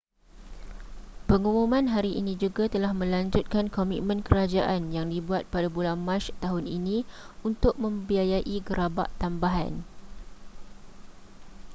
pengumuman 1.29 1.85
hari 1.93 2.11
ini 2.19 2.33
juga 2.43 2.63
telah 2.73 2.89
melanjutkan 3.01 3.65
komitmen 3.77 4.19
kerajaan 4.27 4.81
yang 4.95 5.07
dibuat 5.13 5.43
pada 5.53 5.67
bulan 5.75 5.97
mac 6.07 6.25
tahun 6.43 6.65
ini 6.77 6.97
untuk 7.47 7.73
membiayai 7.83 8.57
gerabak 8.67 9.09
tambahan 9.21 9.73